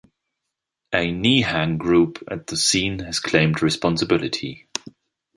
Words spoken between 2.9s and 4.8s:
has claimed responsibility.